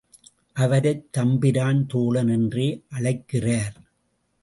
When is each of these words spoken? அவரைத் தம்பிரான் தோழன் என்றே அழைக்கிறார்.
அவரைத் 0.53 1.11
தம்பிரான் 1.11 1.85
தோழன் 1.85 2.27
என்றே 2.27 2.83
அழைக்கிறார். 2.89 3.75